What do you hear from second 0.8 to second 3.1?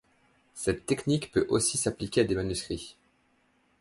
technique peut aussi s'appliquer à des manuscrits.